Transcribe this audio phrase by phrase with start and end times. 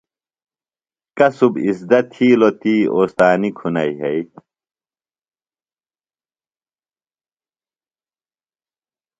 [1.17, 4.27] کصُب اِزدہ تِھیلوۡ تی، اوستانی کُھنہ یھئیۡ